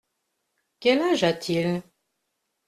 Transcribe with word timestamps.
Quel 0.81 0.99
âge 1.09 1.23
a-t-il? 1.29 1.69